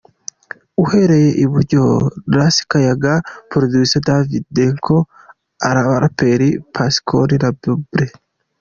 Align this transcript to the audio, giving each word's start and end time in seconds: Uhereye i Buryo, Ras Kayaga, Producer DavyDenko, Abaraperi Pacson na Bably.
Uhereye 0.83 1.29
i 1.43 1.45
Buryo, 1.51 1.81
Ras 2.35 2.55
Kayaga, 2.71 3.13
Producer 3.51 4.01
DavyDenko, 4.07 4.95
Abaraperi 5.69 6.49
Pacson 6.73 7.29
na 7.41 7.49
Bably. 7.59 8.07